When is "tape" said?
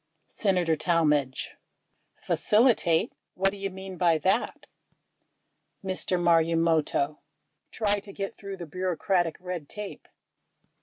9.69-10.07